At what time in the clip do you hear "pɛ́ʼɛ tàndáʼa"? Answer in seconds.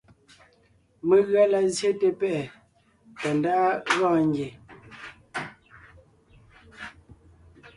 2.19-3.67